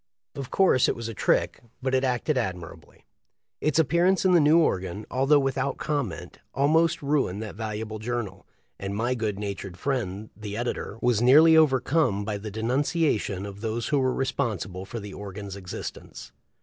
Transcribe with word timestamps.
Of 0.33 0.49
course 0.49 0.89
it 0.89 0.95
was 0.95 1.07
a 1.07 1.13
trick, 1.13 1.59
but 1.79 1.93
it 1.93 2.03
acted 2.03 2.35
admirably. 2.35 3.05
Its 3.59 3.77
appearance 3.77 4.25
in 4.25 4.31
the 4.31 4.39
new 4.39 4.57
organ, 4.57 5.05
although 5.11 5.37
without 5.39 5.77
comment, 5.77 6.39
almost 6.55 7.03
ruined 7.03 7.39
that 7.43 7.53
valuable 7.53 7.99
journal, 7.99 8.47
and 8.79 8.95
my 8.95 9.13
good 9.13 9.37
natured 9.37 9.77
friend 9.77 10.31
the 10.35 10.57
editor 10.57 10.97
was 11.03 11.21
nearly 11.21 11.55
overcome 11.55 12.25
by 12.25 12.39
the 12.39 12.49
denunciation 12.49 13.45
of 13.45 13.61
those 13.61 13.89
who 13.89 13.99
were 13.99 14.11
responsible 14.11 14.85
for 14.85 14.99
the 14.99 15.13
organ's 15.13 15.55
existence. 15.55 16.31